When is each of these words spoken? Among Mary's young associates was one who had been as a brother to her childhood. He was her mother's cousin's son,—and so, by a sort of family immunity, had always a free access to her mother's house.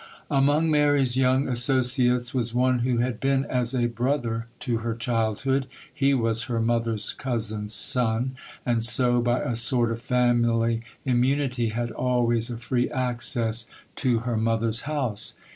Among 0.31 0.71
Mary's 0.71 1.15
young 1.15 1.47
associates 1.47 2.33
was 2.33 2.55
one 2.55 2.79
who 2.79 2.97
had 2.97 3.19
been 3.19 3.45
as 3.45 3.75
a 3.75 3.85
brother 3.85 4.47
to 4.61 4.77
her 4.77 4.95
childhood. 4.95 5.67
He 5.93 6.15
was 6.15 6.45
her 6.45 6.59
mother's 6.59 7.13
cousin's 7.13 7.75
son,—and 7.75 8.83
so, 8.83 9.21
by 9.21 9.41
a 9.41 9.55
sort 9.55 9.91
of 9.91 10.01
family 10.01 10.81
immunity, 11.05 11.69
had 11.69 11.91
always 11.91 12.49
a 12.49 12.57
free 12.57 12.89
access 12.89 13.67
to 13.97 14.21
her 14.21 14.37
mother's 14.37 14.81
house. 14.89 15.35